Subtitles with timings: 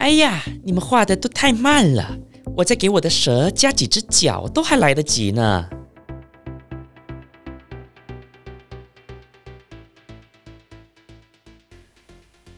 [0.00, 2.18] 哎呀，你们画的都太慢了，
[2.56, 5.68] 我再给我的蛇加几只脚都还来得及呢。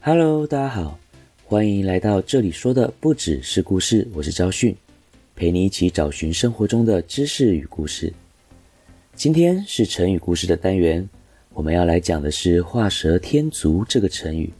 [0.01, 0.97] Hello，大家好，
[1.45, 4.77] 欢迎来到这里说的不只是故事，我是昭训，
[5.35, 8.15] 陪你一起找寻生活中的知识与故事。
[9.17, 11.07] 今天是成语故事的单元，
[11.53, 14.53] 我们要来讲的是“画蛇添足”这个成语。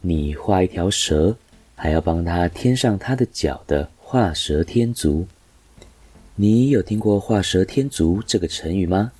[0.00, 1.36] 你画一条蛇，
[1.76, 5.26] 还要帮他添上他的脚的“画蛇添足”。
[6.34, 9.12] 你有听过“画蛇添足”这个成语吗？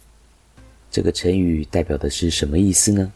[0.91, 3.12] 这个成语代表的是什么意思呢？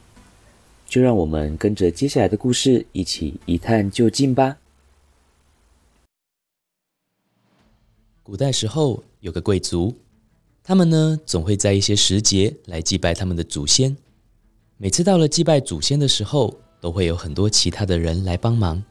[0.87, 4.59] 就让我们跟着接下来的故事一起一探究竟吧。
[8.23, 9.97] 古代时候有个贵族，
[10.63, 13.97] 他们呢总会在一些时节来祭拜他们的祖先。
[14.77, 18.83] 每次到了祭拜祖先的时候，都会有很多其他的人来帮忙。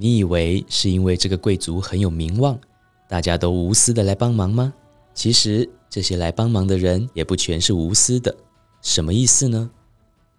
[0.00, 2.56] 你以为是因为这个贵族很有名望，
[3.08, 4.72] 大家都无私的来帮忙吗？
[5.12, 8.32] 其实这些来帮忙的人也不全是无私的。
[8.80, 9.68] 什么意思呢？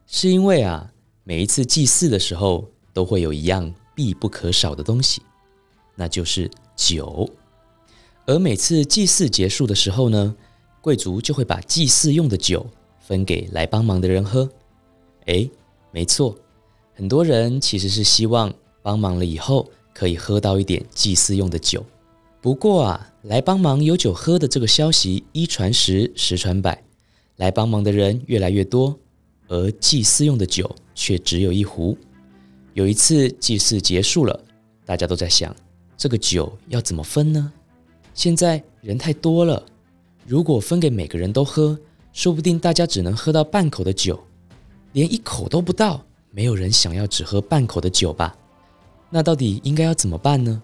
[0.08, 0.90] 是因为啊，
[1.26, 5.22] 每一次祭祀的时候，都会有一样必不可少的东西，
[5.94, 7.30] 那就是酒。
[8.26, 10.34] 而每次祭祀结束的时候呢，
[10.80, 12.66] 贵族就会把祭祀用的酒
[13.02, 14.50] 分给来帮忙的人喝。
[15.26, 15.52] 诶，
[15.92, 16.34] 没错，
[16.96, 21.86] 很多人其实是希望帮忙了以后可以喝到一点祭祀用的酒。
[22.42, 26.82] 不过啊，来帮忙有酒喝的这个消息一传十，十传百，
[27.36, 28.98] 来帮忙的人越来越多。
[29.48, 31.98] 而祭祀用的酒却只有一壶。
[32.74, 34.40] 有一次祭祀结束了，
[34.86, 35.54] 大家都在想，
[35.98, 37.52] 这个酒要怎么分呢？
[38.14, 39.66] 现在人太多了，
[40.26, 41.78] 如果分给每个人都喝，
[42.14, 44.20] 说不定大家只能喝到半口的酒，
[44.94, 46.06] 连一口都不到。
[46.32, 48.38] 没有人想要只喝半口的酒吧？
[49.10, 50.62] 那到底应该要怎么办呢？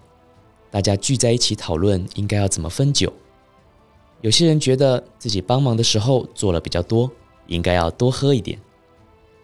[0.70, 3.12] 大家聚在一起讨论应该要怎么分酒。
[4.20, 7.10] 有些人觉得自己帮忙的时候做了比较多，
[7.46, 8.58] 应该要多喝一点。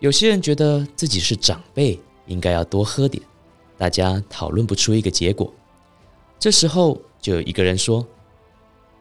[0.01, 3.23] 有些人觉得自己是长辈，应该要多喝点。
[3.79, 5.53] 大家讨论不出一个结果。
[6.39, 8.05] 这时候就有一个人说：“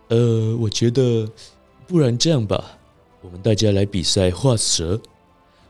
[0.10, 1.28] 呃，我觉得，
[1.88, 2.78] 不然这样吧，
[3.22, 5.00] 我们大家来比赛画蛇。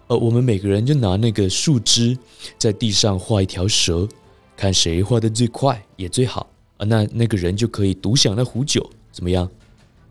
[0.08, 2.18] 呃，我们每个人就拿那个树枝
[2.58, 4.08] 在地上画一条蛇，
[4.62, 6.86] 看谁画的最快也最好啊。
[6.86, 9.50] 那那个人就可以独享那壶酒，怎么样？”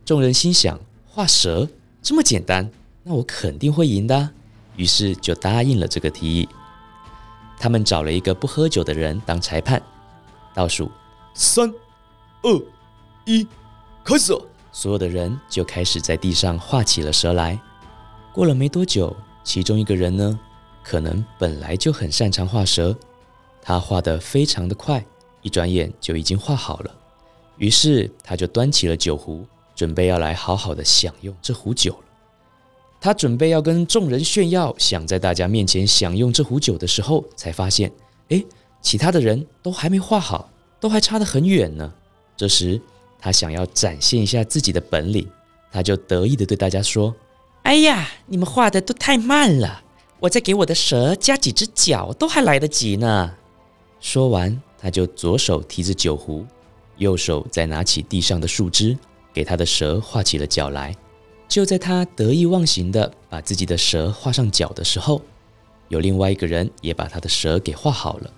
[0.04, 1.68] 众人心想：画蛇
[2.02, 2.68] 这么简单，
[3.04, 4.28] 那我肯定会赢的。
[4.74, 6.48] 于是就答应了这个提议。
[7.60, 9.80] 他们找了一个不喝酒的人当裁判，
[10.52, 10.90] 倒数
[11.32, 11.72] 三、
[12.42, 12.62] 二、
[13.26, 13.46] 一，
[14.02, 14.36] 开始！
[14.72, 17.56] 所有的人就开始在地上画起了蛇来。
[18.32, 20.40] 过了没多久，其中一个人呢，
[20.82, 22.96] 可能本来就很擅长画蛇，
[23.70, 25.04] 他画得非常的快，
[25.42, 26.90] 一转眼就已经画好了。
[27.56, 32.04] 于是他就端起了酒壶，准备要来好好的享用这壶酒了。
[33.00, 37.92] 他准备要跟众人炫耀，想在大家面前享用这壶酒的时候，才发现，
[38.30, 38.44] 哎，
[38.82, 41.92] 其他的人都还没画好，都还差得很远呢。
[42.36, 42.80] 这时，
[43.20, 45.24] 他想要展现一下自己的本领，
[45.70, 47.14] 他就得意地对大家说
[47.62, 49.84] ：“哎呀，你们画的都太慢了，
[50.18, 53.36] 我再给我的蛇加几只脚都还来得及呢。”
[54.00, 56.44] 说完，他就左手提着酒壶，
[56.96, 58.96] 右手再拿起地上的树枝，
[59.32, 60.96] 给他的蛇画起了脚来。
[61.46, 65.20] 就在他得意忘形的把自己的蛇画上脚的时候，
[65.88, 68.30] 有另外一个人也把他的蛇给画好了。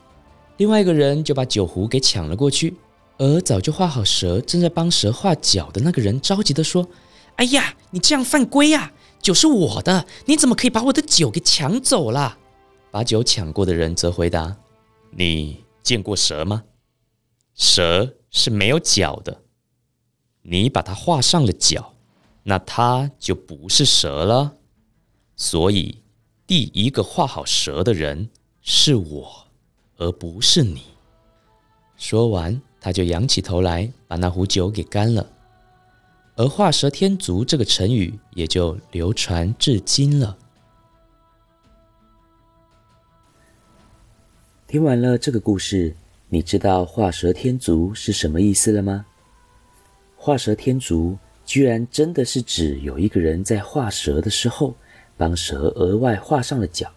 [0.57, 2.75] 另外一个人就把酒壶给抢了过去，
[3.19, 6.89] 而早就画好蛇正在帮蛇画脚的那个人着急的说
[7.37, 8.93] ：“哎呀，你这样犯规呀！
[9.21, 12.39] 酒是我的，你怎么可以把我的酒给抢走了？”
[12.91, 14.57] 把酒抢过的人则回答
[15.13, 16.65] ：“你见过蛇吗？
[17.55, 19.43] 蛇是没有脚的，
[20.43, 21.95] 你把它画上了脚。”
[22.45, 24.57] 那它就不是蛇了，
[25.37, 26.03] 所以
[26.45, 28.31] 第一个画好蛇的人
[28.61, 29.47] 是我，
[29.97, 30.83] 而不是你。
[31.97, 35.25] 说完，他就仰起头来，把那壶酒给干了。
[36.35, 40.37] 而“画蛇添足”这个成语也就流传至今了。
[44.73, 45.95] 听完了这个故事，
[46.31, 49.05] 你知道“画蛇添足”是什么意思了吗
[50.17, 51.15] ？“画蛇添足”。
[51.45, 54.75] 居然真的是指有一个人在画蛇的时候，
[55.15, 56.91] 帮蛇额外画上了脚，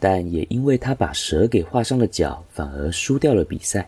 [0.00, 3.86] 但也因为他把蛇给画上了脚，反而输掉了比赛。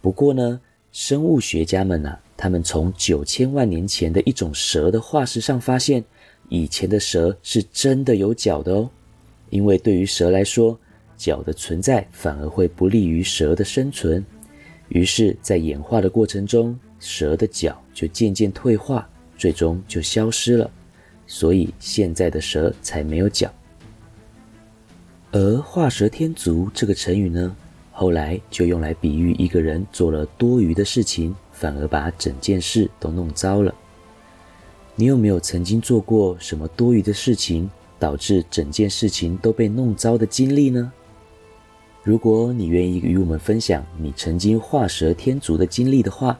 [0.00, 0.60] 不过呢，
[0.90, 6.02] 生物学家们呢，他们从九千万年前的一种蛇的化石上发现，
[6.48, 8.90] 以前的蛇是真的有脚的哦。
[9.50, 10.76] 因为对于蛇来说，
[11.22, 14.26] 脚的存在反而会不利于蛇的生存，
[14.88, 19.08] 于是，在演化的过程中，蛇的脚就渐渐退化，
[19.38, 20.68] 最终就消失了。
[21.28, 23.48] 所以，现在的蛇才没有脚。
[25.30, 27.56] 而“画蛇添足”这个成语呢，
[27.92, 33.72] 后来就用来比喻一个人做了多余的事情，反而把整件事都弄糟了。
[34.96, 37.70] 你有没有曾经做过什么多余的事情，
[38.00, 40.92] 导致整件事情都被弄糟的经历呢？
[42.02, 46.38] 如果你愿意与我们分享你曾经画蛇添足的经历的话，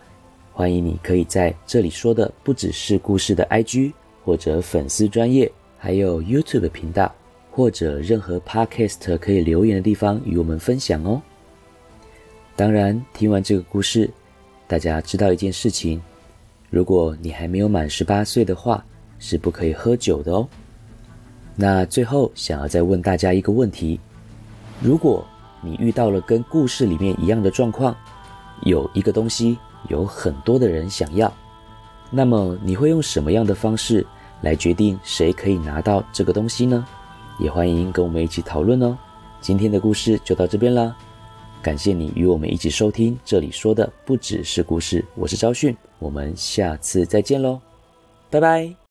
[0.53, 3.93] 欢迎你可以在这里说的不只是故事的 IG
[4.25, 7.13] 或者粉丝专业，还有 YouTube 频道。
[7.55, 11.21] 或者任何 podcast 可以留言的地方与我们分享哦。
[12.57, 14.11] 当然，听完这个故事，
[14.67, 16.01] 大家知道一件事情：
[16.71, 18.83] 如果你还没有满十八岁的话，
[19.19, 20.49] 是不可以喝酒的哦。
[21.55, 24.01] 那最后想要再问大家一个问题：
[24.81, 25.23] 如果
[25.63, 27.97] 你遇到了跟故事里面一样的状况，
[28.63, 31.33] 有一个东西有很多的人想要，
[32.11, 34.05] 那么你会用什么样的方式
[34.43, 36.85] 来决定谁可以拿到这个东西呢？
[37.39, 38.97] 也欢迎跟我们一起讨论哦。
[39.41, 40.95] 今天的故事就到这边啦，
[41.63, 43.19] 感谢你与我们一起收听。
[43.25, 47.61] 这里说的不只是故事，我是昭训，我们下次再见喽，
[48.31, 48.82] 拜拜。